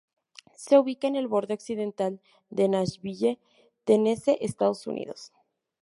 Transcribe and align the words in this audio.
Se 0.55 0.79
ubica 0.79 1.05
en 1.07 1.15
el 1.15 1.27
borde 1.27 1.53
occidental 1.53 2.21
de 2.49 2.67
Nashville, 2.67 3.37
Tennessee, 3.83 4.39
Estados 4.41 4.87
Unidos. 4.87 5.31